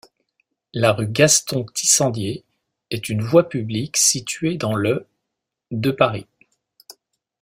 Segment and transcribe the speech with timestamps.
[0.73, 2.43] La rue Gaston-Tissandier
[2.89, 5.05] est une voie publique située dans le
[5.69, 6.25] de Paris.